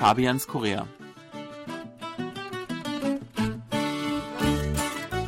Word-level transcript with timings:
Fabians 0.00 0.46
Korea. 0.46 0.88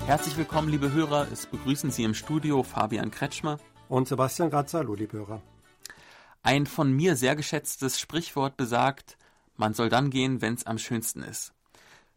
Herzlich 0.06 0.38
willkommen, 0.38 0.71
liebe 0.71 0.91
Hörer. 0.93 1.30
Es 1.30 1.45
begrüßen 1.45 1.91
Sie 1.91 2.04
im 2.04 2.14
Studio 2.14 2.62
Fabian 2.62 3.11
Kretschmer 3.11 3.58
und 3.90 4.08
Sebastian 4.08 4.48
Grazzalo, 4.48 4.95
liebe 4.95 5.18
Hörer. 5.18 5.43
Ein 6.43 6.64
von 6.64 6.90
mir 6.90 7.16
sehr 7.16 7.36
geschätztes 7.36 8.00
Sprichwort 8.00 8.57
besagt, 8.57 9.18
man 9.58 9.75
soll 9.75 9.90
dann 9.90 10.08
gehen, 10.08 10.40
wenn 10.40 10.54
es 10.54 10.64
am 10.64 10.79
schönsten 10.79 11.23
ist. 11.23 11.52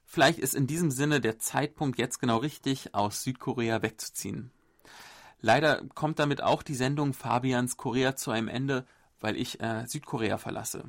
Vielleicht 0.05 0.39
ist 0.39 0.55
in 0.55 0.65
diesem 0.65 0.91
Sinne 0.91 1.19
der 1.19 1.37
Zeitpunkt 1.39 1.99
jetzt 1.99 2.21
genau 2.21 2.37
richtig, 2.37 2.95
aus 2.95 3.21
Südkorea 3.23 3.81
wegzuziehen. 3.81 4.49
Leider 5.41 5.83
kommt 5.93 6.19
damit 6.19 6.41
auch 6.41 6.63
die 6.63 6.75
Sendung 6.75 7.13
Fabians 7.13 7.75
Korea 7.75 8.15
zu 8.15 8.31
einem 8.31 8.47
Ende, 8.47 8.85
weil 9.19 9.35
ich 9.35 9.59
äh, 9.59 9.85
Südkorea 9.87 10.37
verlasse. 10.37 10.85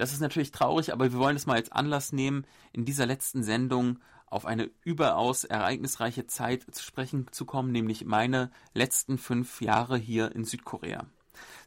Das 0.00 0.14
ist 0.14 0.20
natürlich 0.20 0.50
traurig, 0.50 0.94
aber 0.94 1.12
wir 1.12 1.18
wollen 1.18 1.36
es 1.36 1.44
mal 1.44 1.56
als 1.56 1.70
Anlass 1.70 2.10
nehmen, 2.10 2.46
in 2.72 2.86
dieser 2.86 3.04
letzten 3.04 3.42
Sendung 3.42 3.98
auf 4.24 4.46
eine 4.46 4.70
überaus 4.82 5.44
ereignisreiche 5.44 6.26
Zeit 6.26 6.64
zu 6.70 6.82
sprechen 6.82 7.26
zu 7.32 7.44
kommen, 7.44 7.70
nämlich 7.70 8.06
meine 8.06 8.50
letzten 8.72 9.18
fünf 9.18 9.60
Jahre 9.60 9.98
hier 9.98 10.34
in 10.34 10.46
Südkorea. 10.46 11.04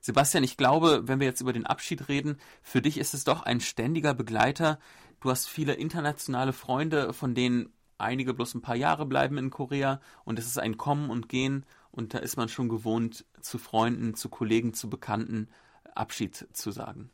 Sebastian, 0.01 0.43
ich 0.43 0.57
glaube, 0.57 1.03
wenn 1.05 1.19
wir 1.19 1.27
jetzt 1.27 1.41
über 1.41 1.53
den 1.53 1.67
Abschied 1.67 2.09
reden, 2.09 2.39
für 2.63 2.81
dich 2.81 2.97
ist 2.97 3.13
es 3.13 3.23
doch 3.23 3.43
ein 3.43 3.61
ständiger 3.61 4.15
Begleiter. 4.15 4.79
Du 5.19 5.29
hast 5.29 5.47
viele 5.47 5.73
internationale 5.73 6.53
Freunde, 6.53 7.13
von 7.13 7.35
denen 7.35 7.71
einige 7.99 8.33
bloß 8.33 8.55
ein 8.55 8.63
paar 8.63 8.75
Jahre 8.75 9.05
bleiben 9.05 9.37
in 9.37 9.51
Korea 9.51 10.01
und 10.25 10.39
es 10.39 10.47
ist 10.47 10.57
ein 10.57 10.77
Kommen 10.77 11.11
und 11.11 11.29
Gehen 11.29 11.67
und 11.91 12.15
da 12.15 12.17
ist 12.17 12.37
man 12.37 12.49
schon 12.49 12.67
gewohnt, 12.67 13.25
zu 13.41 13.59
Freunden, 13.59 14.15
zu 14.15 14.29
Kollegen, 14.29 14.73
zu 14.73 14.89
Bekannten 14.89 15.49
Abschied 15.93 16.47
zu 16.51 16.71
sagen. 16.71 17.11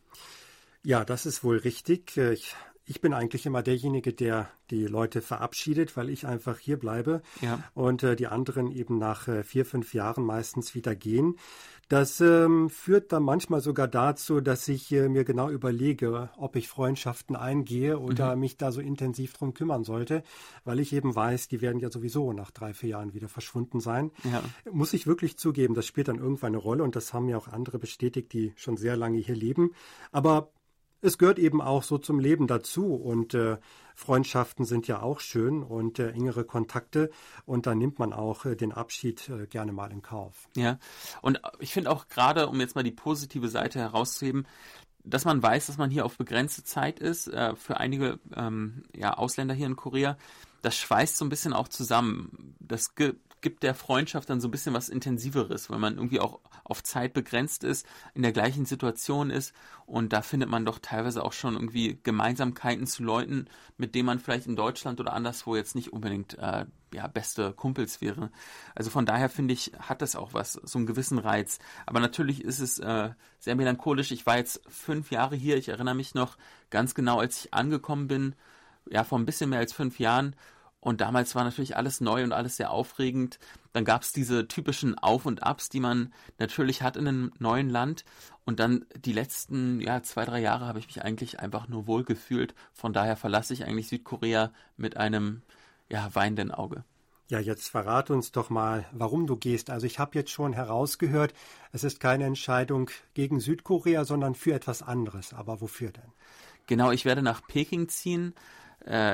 Ja, 0.83 1.03
das 1.03 1.25
ist 1.25 1.43
wohl 1.43 1.57
richtig. 1.57 2.17
Ich 2.17 2.55
ich 2.89 3.01
bin 3.01 3.13
eigentlich 3.13 3.45
immer 3.45 3.61
derjenige, 3.61 4.13
der 4.13 4.49
die 4.71 4.87
Leute 4.87 5.21
verabschiedet, 5.21 5.95
weil 5.95 6.09
ich 6.09 6.25
einfach 6.25 6.57
hier 6.57 6.79
bleibe 6.79 7.21
ja. 7.39 7.63
und 7.75 8.01
äh, 8.01 8.15
die 8.15 8.25
anderen 8.25 8.71
eben 8.71 8.97
nach 8.97 9.27
äh, 9.27 9.43
vier, 9.43 9.63
fünf 9.63 9.93
Jahren 9.93 10.23
meistens 10.23 10.73
wieder 10.73 10.95
gehen. 10.95 11.35
Das 11.87 12.19
ähm, 12.19 12.67
führt 12.67 13.11
dann 13.11 13.21
manchmal 13.21 13.61
sogar 13.61 13.87
dazu, 13.87 14.41
dass 14.41 14.67
ich 14.67 14.91
äh, 14.91 15.07
mir 15.07 15.23
genau 15.23 15.51
überlege, 15.51 16.31
ob 16.35 16.55
ich 16.55 16.67
Freundschaften 16.67 17.35
eingehe 17.35 17.99
oder 17.99 18.35
mhm. 18.35 18.41
mich 18.41 18.57
da 18.57 18.71
so 18.71 18.81
intensiv 18.81 19.33
drum 19.33 19.53
kümmern 19.53 19.83
sollte, 19.83 20.23
weil 20.65 20.79
ich 20.79 20.91
eben 20.91 21.15
weiß, 21.15 21.47
die 21.47 21.61
werden 21.61 21.79
ja 21.79 21.91
sowieso 21.91 22.33
nach 22.33 22.49
drei, 22.49 22.73
vier 22.73 22.89
Jahren 22.89 23.13
wieder 23.13 23.29
verschwunden 23.29 23.81
sein. 23.81 24.09
Ja. 24.23 24.41
Muss 24.71 24.93
ich 24.93 25.05
wirklich 25.05 25.37
zugeben, 25.37 25.75
das 25.75 25.85
spielt 25.85 26.07
dann 26.07 26.17
irgendwann 26.17 26.53
eine 26.53 26.57
Rolle 26.57 26.83
und 26.83 26.95
das 26.95 27.13
haben 27.13 27.27
mir 27.27 27.37
auch 27.37 27.47
andere 27.47 27.77
bestätigt, 27.77 28.33
die 28.33 28.51
schon 28.55 28.77
sehr 28.77 28.97
lange 28.97 29.19
hier 29.19 29.35
leben. 29.35 29.73
Aber 30.11 30.49
es 31.01 31.17
gehört 31.17 31.39
eben 31.39 31.61
auch 31.61 31.83
so 31.83 31.97
zum 31.97 32.19
Leben 32.19 32.47
dazu 32.47 32.95
und 32.95 33.33
äh, 33.33 33.57
Freundschaften 33.95 34.65
sind 34.65 34.87
ja 34.87 35.01
auch 35.01 35.19
schön 35.19 35.63
und 35.63 35.99
äh, 35.99 36.11
engere 36.11 36.45
Kontakte 36.45 37.09
und 37.45 37.67
da 37.67 37.75
nimmt 37.75 37.99
man 37.99 38.13
auch 38.13 38.45
äh, 38.45 38.55
den 38.55 38.71
Abschied 38.71 39.29
äh, 39.29 39.45
gerne 39.47 39.71
mal 39.71 39.91
in 39.91 40.01
Kauf. 40.01 40.47
Ja, 40.55 40.79
und 41.21 41.41
ich 41.59 41.73
finde 41.73 41.91
auch 41.91 42.07
gerade, 42.07 42.47
um 42.47 42.59
jetzt 42.59 42.75
mal 42.75 42.83
die 42.83 42.91
positive 42.91 43.49
Seite 43.49 43.79
herauszuheben, 43.79 44.47
dass 45.03 45.25
man 45.25 45.41
weiß, 45.41 45.67
dass 45.67 45.77
man 45.77 45.89
hier 45.89 46.05
auf 46.05 46.17
begrenzte 46.17 46.63
Zeit 46.63 46.99
ist, 46.99 47.27
äh, 47.27 47.55
für 47.55 47.77
einige 47.77 48.19
ähm, 48.35 48.83
ja, 48.95 49.13
Ausländer 49.13 49.53
hier 49.53 49.67
in 49.67 49.75
Korea, 49.75 50.17
das 50.61 50.77
schweißt 50.77 51.17
so 51.17 51.25
ein 51.25 51.29
bisschen 51.29 51.53
auch 51.53 51.67
zusammen. 51.67 52.55
Das 52.59 52.95
gibt 52.95 53.28
der 53.41 53.75
Freundschaft 53.75 54.29
dann 54.29 54.41
so 54.41 54.47
ein 54.47 54.51
bisschen 54.51 54.73
was 54.73 54.89
Intensiveres, 54.89 55.69
weil 55.69 55.79
man 55.79 55.95
irgendwie 55.95 56.19
auch 56.19 56.39
auf 56.63 56.83
Zeit 56.83 57.13
begrenzt 57.13 57.63
ist, 57.63 57.85
in 58.13 58.21
der 58.21 58.31
gleichen 58.31 58.65
Situation 58.65 59.29
ist 59.29 59.53
und 59.85 60.13
da 60.13 60.21
findet 60.21 60.49
man 60.49 60.65
doch 60.65 60.79
teilweise 60.79 61.23
auch 61.23 61.33
schon 61.33 61.55
irgendwie 61.55 61.99
Gemeinsamkeiten 62.03 62.85
zu 62.85 63.03
Leuten, 63.03 63.47
mit 63.77 63.95
denen 63.95 64.05
man 64.05 64.19
vielleicht 64.19 64.45
in 64.45 64.55
Deutschland 64.55 64.99
oder 64.99 65.13
anderswo 65.13 65.55
jetzt 65.55 65.75
nicht 65.75 65.91
unbedingt 65.93 66.37
äh, 66.37 66.65
ja, 66.93 67.07
beste 67.07 67.53
Kumpels 67.53 68.01
wäre. 68.01 68.31
Also 68.75 68.89
von 68.91 69.05
daher 69.05 69.29
finde 69.29 69.53
ich, 69.53 69.71
hat 69.79 70.01
das 70.01 70.15
auch 70.15 70.33
was, 70.33 70.53
so 70.53 70.77
einen 70.77 70.85
gewissen 70.85 71.17
Reiz. 71.17 71.59
Aber 71.85 71.99
natürlich 71.99 72.43
ist 72.43 72.59
es 72.59 72.79
äh, 72.79 73.09
sehr 73.39 73.55
melancholisch. 73.55 74.11
Ich 74.11 74.25
war 74.25 74.37
jetzt 74.37 74.61
fünf 74.67 75.11
Jahre 75.11 75.35
hier. 75.35 75.57
Ich 75.57 75.69
erinnere 75.69 75.95
mich 75.95 76.13
noch 76.13 76.37
ganz 76.69 76.93
genau, 76.93 77.19
als 77.19 77.45
ich 77.45 77.53
angekommen 77.53 78.07
bin, 78.07 78.35
ja, 78.89 79.03
vor 79.03 79.19
ein 79.19 79.25
bisschen 79.25 79.49
mehr 79.49 79.59
als 79.59 79.73
fünf 79.73 79.99
Jahren 79.99 80.35
und 80.81 81.01
damals 81.01 81.35
war 81.35 81.43
natürlich 81.43 81.75
alles 81.75 81.99
neu 81.99 82.23
und 82.23 82.31
alles 82.31 82.55
sehr 82.55 82.71
aufregend. 82.71 83.37
Dann 83.73 83.83
gab 83.83 84.03
es 84.03 84.13
diese 84.13 84.47
typischen 84.47 84.97
Auf 84.97 85.25
und 85.25 85.43
Abs, 85.43 85.69
die 85.69 85.81
man 85.81 86.13
natürlich 86.37 86.81
hat 86.81 86.95
in 86.95 87.07
einem 87.07 87.31
neuen 87.37 87.69
Land. 87.69 88.05
Und 88.45 88.59
dann 88.61 88.85
die 88.95 89.11
letzten 89.11 89.81
ja, 89.81 90.01
zwei, 90.03 90.23
drei 90.23 90.39
Jahre 90.39 90.65
habe 90.65 90.79
ich 90.79 90.87
mich 90.87 91.03
eigentlich 91.03 91.39
einfach 91.39 91.67
nur 91.67 91.85
wohlgefühlt. 91.85 92.55
Von 92.71 92.93
daher 92.93 93.17
verlasse 93.17 93.53
ich 93.53 93.65
eigentlich 93.65 93.89
Südkorea 93.89 94.53
mit 94.77 94.95
einem 94.95 95.41
ja, 95.89 96.09
weinenden 96.15 96.51
Auge. 96.51 96.85
Ja, 97.27 97.39
jetzt 97.39 97.67
verrat 97.69 98.09
uns 98.09 98.31
doch 98.31 98.49
mal, 98.49 98.85
warum 98.91 99.27
du 99.27 99.35
gehst. 99.35 99.69
Also 99.69 99.85
ich 99.85 99.99
habe 99.99 100.17
jetzt 100.17 100.31
schon 100.31 100.53
herausgehört, 100.53 101.33
es 101.73 101.83
ist 101.83 101.99
keine 101.99 102.23
Entscheidung 102.23 102.89
gegen 103.13 103.39
Südkorea, 103.39 104.05
sondern 104.05 104.33
für 104.33 104.53
etwas 104.53 104.81
anderes. 104.81 105.33
Aber 105.33 105.61
wofür 105.61 105.91
denn? 105.91 106.11
Genau, 106.67 106.91
ich 106.91 107.03
werde 107.03 107.21
nach 107.21 107.45
Peking 107.45 107.89
ziehen 107.89 108.33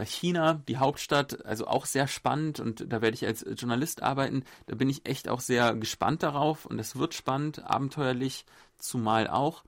China, 0.05 0.61
die 0.67 0.77
Hauptstadt, 0.77 1.45
also 1.45 1.67
auch 1.67 1.85
sehr 1.85 2.07
spannend 2.07 2.59
und 2.59 2.85
da 2.91 3.01
werde 3.01 3.15
ich 3.15 3.25
als 3.25 3.45
Journalist 3.57 4.03
arbeiten. 4.03 4.43
Da 4.67 4.75
bin 4.75 4.89
ich 4.89 5.07
echt 5.07 5.27
auch 5.27 5.39
sehr 5.39 5.73
gespannt 5.75 6.23
darauf 6.23 6.65
und 6.65 6.79
es 6.79 6.95
wird 6.95 7.13
spannend, 7.13 7.63
abenteuerlich, 7.63 8.45
zumal 8.77 9.27
auch. 9.27 9.63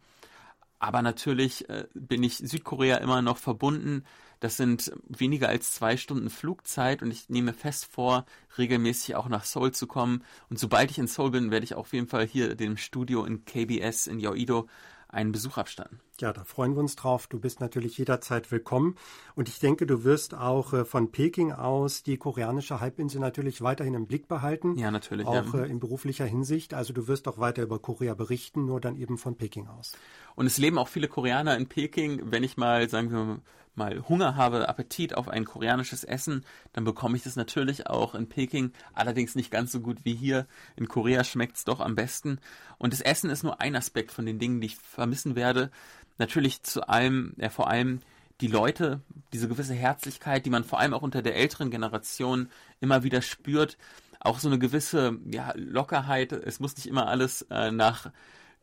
Aber 0.79 1.01
natürlich 1.01 1.67
äh, 1.69 1.87
bin 1.93 2.21
ich 2.23 2.37
Südkorea 2.37 2.97
immer 2.97 3.21
noch 3.21 3.37
verbunden. 3.37 4.03
Das 4.39 4.57
sind 4.57 4.91
weniger 5.07 5.49
als 5.49 5.73
zwei 5.73 5.97
Stunden 5.97 6.29
Flugzeit 6.29 7.01
und 7.01 7.09
ich 7.09 7.29
nehme 7.29 7.53
fest 7.53 7.85
vor, 7.85 8.25
regelmäßig 8.57 9.15
auch 9.15 9.29
nach 9.29 9.45
Seoul 9.45 9.71
zu 9.71 9.87
kommen. 9.87 10.23
Und 10.49 10.59
sobald 10.59 10.91
ich 10.91 10.99
in 10.99 11.07
Seoul 11.07 11.31
bin, 11.31 11.49
werde 11.49 11.63
ich 11.63 11.73
auf 11.73 11.93
jeden 11.93 12.07
Fall 12.07 12.27
hier 12.27 12.53
dem 12.53 12.77
Studio 12.77 13.25
in 13.25 13.45
KBS 13.45 14.05
in 14.05 14.19
Yoido 14.19 14.67
einen 15.09 15.31
Besuch 15.31 15.57
abstatten. 15.57 15.99
Ja, 16.19 16.33
da 16.33 16.43
freuen 16.43 16.73
wir 16.73 16.79
uns 16.79 16.95
drauf. 16.95 17.27
Du 17.27 17.39
bist 17.39 17.59
natürlich 17.59 17.99
jederzeit 17.99 18.51
willkommen. 18.51 18.95
Und 19.35 19.49
ich 19.49 19.59
denke, 19.59 19.85
du 19.85 20.03
wirst 20.03 20.33
auch 20.33 20.73
äh, 20.73 20.83
von 20.83 21.11
Peking 21.11 21.51
aus 21.51 22.01
die 22.01 22.17
koreanische 22.17 22.79
Halbinsel 22.79 23.21
natürlich 23.21 23.61
weiterhin 23.61 23.93
im 23.93 24.07
Blick 24.07 24.27
behalten. 24.27 24.75
Ja, 24.79 24.89
natürlich. 24.89 25.27
Auch 25.27 25.53
ja. 25.53 25.61
Äh, 25.61 25.69
in 25.69 25.79
beruflicher 25.79 26.25
Hinsicht. 26.25 26.73
Also 26.73 26.91
du 26.91 27.07
wirst 27.07 27.27
auch 27.27 27.37
weiter 27.37 27.61
über 27.61 27.77
Korea 27.77 28.15
berichten, 28.15 28.65
nur 28.65 28.81
dann 28.81 28.95
eben 28.95 29.19
von 29.19 29.35
Peking 29.35 29.67
aus. 29.67 29.93
Und 30.33 30.47
es 30.47 30.57
leben 30.57 30.79
auch 30.79 30.87
viele 30.87 31.07
Koreaner 31.07 31.55
in 31.55 31.67
Peking. 31.67 32.31
Wenn 32.31 32.41
ich 32.41 32.57
mal, 32.57 32.89
sagen 32.89 33.11
wir 33.11 33.39
mal, 33.75 34.03
Hunger 34.09 34.35
habe, 34.35 34.67
Appetit 34.67 35.15
auf 35.15 35.27
ein 35.27 35.45
koreanisches 35.45 36.03
Essen, 36.03 36.43
dann 36.73 36.83
bekomme 36.83 37.15
ich 37.15 37.23
das 37.23 37.35
natürlich 37.35 37.85
auch 37.85 38.15
in 38.15 38.27
Peking. 38.27 38.71
Allerdings 38.93 39.35
nicht 39.35 39.51
ganz 39.51 39.71
so 39.71 39.81
gut 39.81 39.99
wie 40.03 40.15
hier. 40.15 40.47
In 40.75 40.87
Korea 40.87 41.23
schmeckt 41.23 41.57
es 41.57 41.63
doch 41.63 41.79
am 41.79 41.93
besten. 41.93 42.39
Und 42.79 42.91
das 42.91 43.01
Essen 43.01 43.29
ist 43.29 43.43
nur 43.43 43.61
ein 43.61 43.75
Aspekt 43.75 44.11
von 44.11 44.25
den 44.25 44.39
Dingen, 44.39 44.61
die 44.61 44.67
ich 44.67 44.77
vermissen 44.77 45.35
werde 45.35 45.69
natürlich 46.17 46.63
zu 46.63 46.87
allem, 46.87 47.33
ja, 47.37 47.49
vor 47.49 47.69
allem 47.69 48.01
die 48.41 48.47
Leute, 48.47 49.01
diese 49.33 49.47
gewisse 49.47 49.73
Herzlichkeit, 49.73 50.45
die 50.45 50.49
man 50.49 50.63
vor 50.63 50.79
allem 50.79 50.93
auch 50.93 51.01
unter 51.01 51.21
der 51.21 51.35
älteren 51.35 51.71
Generation 51.71 52.49
immer 52.79 53.03
wieder 53.03 53.21
spürt, 53.21 53.77
auch 54.19 54.39
so 54.39 54.47
eine 54.47 54.59
gewisse 54.59 55.17
ja, 55.25 55.53
Lockerheit. 55.55 56.31
Es 56.31 56.59
muss 56.59 56.75
nicht 56.75 56.87
immer 56.87 57.07
alles 57.07 57.43
äh, 57.49 57.71
nach 57.71 58.11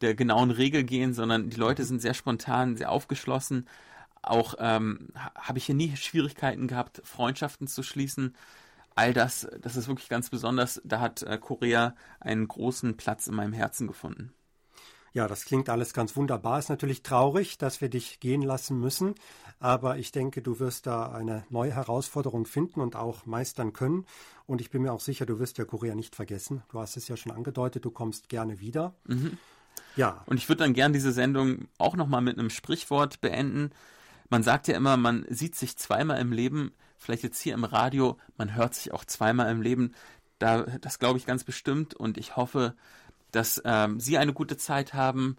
der 0.00 0.14
genauen 0.14 0.50
Regel 0.50 0.84
gehen, 0.84 1.14
sondern 1.14 1.50
die 1.50 1.56
Leute 1.56 1.84
sind 1.84 2.03
sehr 2.03 2.14
spontan, 2.14 2.76
sehr 2.76 2.91
aufgeschlossen. 2.91 3.66
Auch 4.22 4.54
ähm, 4.59 5.09
habe 5.34 5.59
ich 5.59 5.66
hier 5.66 5.75
nie 5.75 5.97
Schwierigkeiten 5.97 6.66
gehabt, 6.66 7.03
Freundschaften 7.04 7.66
zu 7.66 7.82
schließen. 7.82 8.34
All 8.94 9.12
das, 9.12 9.48
das 9.60 9.76
ist 9.76 9.88
wirklich 9.88 10.09
ganz 10.09 10.31
besonders. 10.31 10.81
Da 10.84 11.00
hat 11.00 11.22
äh, 11.22 11.38
Korea 11.38 11.94
einen 12.20 12.47
großen 12.47 12.97
Platz 12.97 13.26
in 13.26 13.34
meinem 13.34 13.53
Herzen 13.53 13.87
gefunden. 13.87 14.32
Ja, 15.14 15.28
das 15.28 15.44
klingt 15.44 15.70
alles 15.70 15.94
ganz 15.94 16.16
wunderbar. 16.16 16.58
Ist 16.58 16.69
natürlich 16.69 17.05
traurig, 17.05 17.56
dass 17.56 17.81
wir 17.81 17.88
dich 17.88 18.19
gehen 18.19 18.43
lassen 18.43 18.81
müssen, 18.81 19.14
aber 19.61 19.96
ich 19.96 20.11
denke, 20.11 20.43
du 20.43 20.58
wirst 20.58 20.88
da 20.88 21.12
eine 21.12 21.44
neue 21.50 21.72
Herausforderung 21.72 22.46
finden 22.46 22.81
und 22.81 22.96
auch 22.96 23.25
meistern 23.25 23.72
können. 23.72 24.06
Und 24.46 24.61
ich 24.61 24.70
bin 24.70 24.82
mir 24.82 24.93
auch 24.93 25.00
sicher, 25.00 25.25
du 25.25 25.38
wirst 25.38 25.56
ja 25.56 25.64
Korea 25.64 25.94
nicht 25.94 26.16
vergessen. 26.16 26.64
Du 26.69 26.81
hast 26.81 26.96
es 26.96 27.06
ja 27.06 27.16
schon 27.16 27.31
angedeutet, 27.31 27.84
du 27.84 27.93
kommst 27.93 28.28
gerne 28.28 28.58
wieder. 28.58 28.93
Mhm. 29.06 29.38
Ja. 29.94 30.25
Und 30.26 30.38
ich 30.38 30.49
würde 30.49 30.64
dann 30.64 30.75
gern 30.75 30.93
diese 30.93 31.12
Sendung 31.12 31.69
auch 31.78 31.94
nochmal 31.94 32.20
mit 32.20 32.37
einem 32.37 32.50
Sprichwort 32.50 33.20
beenden. 33.20 33.70
Man 34.31 34.43
sagt 34.43 34.66
ja 34.66 34.76
immer, 34.76 34.96
man 34.96 35.25
sieht 35.28 35.55
sich 35.55 35.76
zweimal 35.76 36.20
im 36.20 36.32
Leben, 36.32 36.72
vielleicht 36.99 37.22
jetzt 37.22 37.40
hier 37.40 37.55
im 37.55 37.62
Radio, 37.62 38.19
man 38.37 38.56
hört 38.56 38.75
sich 38.75 38.93
auch 38.93 39.05
zweimal 39.05 39.49
im 39.52 39.62
Leben. 39.62 39.94
Da, 40.40 40.62
das 40.81 40.99
glaube 40.99 41.19
ich 41.19 41.26
ganz 41.26 41.44
bestimmt 41.44 41.94
und 41.94 42.19
ich 42.19 42.37
hoffe, 42.37 42.75
dass 43.34 43.60
ähm, 43.64 44.00
Sie 44.00 44.19
eine 44.19 44.32
gute 44.32 44.56
Zeit 44.56 44.94
haben. 44.94 45.36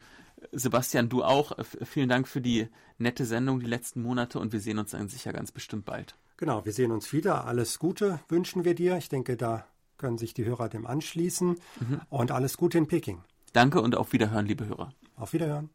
Sebastian, 0.52 1.10
du 1.10 1.24
auch. 1.24 1.54
Vielen 1.84 2.10
Dank 2.10 2.28
für 2.28 2.42
die 2.42 2.68
nette 2.98 3.26
Sendung 3.26 3.60
die 3.60 3.66
letzten 3.66 4.02
Monate 4.02 4.40
und 4.40 4.54
wir 4.54 4.60
sehen 4.60 4.80
uns 4.80 4.92
dann 4.92 5.10
sicher 5.10 5.34
ganz 5.34 5.52
bestimmt 5.52 5.86
bald. 5.86 6.16
Genau, 6.38 6.66
wir 6.66 6.74
sehen 6.74 6.92
uns 6.92 7.14
wieder. 7.14 7.46
Alles 7.46 7.80
Gute 7.80 8.20
wünschen 8.28 8.66
wir 8.66 8.76
dir. 8.76 8.98
Ich 8.98 9.10
denke, 9.10 9.38
da 9.38 9.66
können 9.98 10.18
sich 10.18 10.34
die 10.34 10.46
Hörer 10.46 10.70
dem 10.70 10.86
anschließen. 10.86 11.50
Mhm. 11.80 12.02
Und 12.10 12.32
alles 12.32 12.58
Gute 12.58 12.78
in 12.78 12.88
Peking. 12.88 13.22
Danke 13.54 13.82
und 13.82 13.96
auf 13.96 14.12
Wiederhören, 14.12 14.46
liebe 14.46 14.66
Hörer. 14.66 14.92
Auf 15.16 15.32
Wiederhören. 15.32 15.70